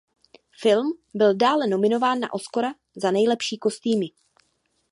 [0.61, 4.07] Film byl dále nominován na Oscara za nejlepší kostýmy.